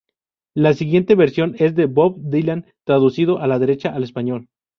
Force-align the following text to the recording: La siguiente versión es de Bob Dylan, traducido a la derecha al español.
La 0.55 0.73
siguiente 0.73 1.13
versión 1.13 1.55
es 1.59 1.75
de 1.75 1.85
Bob 1.85 2.15
Dylan, 2.17 2.65
traducido 2.85 3.37
a 3.37 3.45
la 3.45 3.59
derecha 3.59 3.93
al 3.93 4.01
español. 4.03 4.47